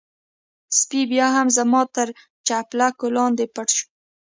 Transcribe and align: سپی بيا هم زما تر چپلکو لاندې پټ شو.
سپی 0.79 1.01
بيا 1.11 1.27
هم 1.35 1.47
زما 1.57 1.81
تر 1.95 2.07
چپلکو 2.47 3.05
لاندې 3.15 3.45
پټ 3.55 3.69
شو. 3.77 3.85